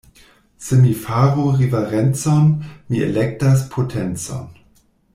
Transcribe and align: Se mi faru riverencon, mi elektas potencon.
Se 0.67 0.77
mi 0.83 0.93
faru 1.03 1.43
riverencon, 1.59 2.49
mi 2.89 3.05
elektas 3.11 3.63
potencon. 3.77 4.51